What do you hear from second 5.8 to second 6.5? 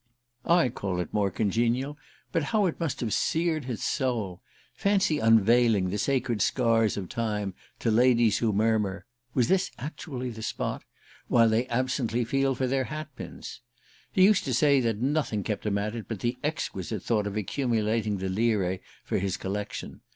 the sacred